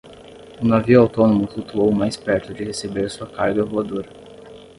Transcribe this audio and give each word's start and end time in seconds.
O 0.59 0.65
navio 0.65 0.99
autônomo 1.01 1.45
flutuou 1.47 1.91
mais 1.91 2.17
perto 2.17 2.55
de 2.55 2.63
receber 2.63 3.07
sua 3.11 3.27
carga 3.27 3.63
voadora. 3.63 4.09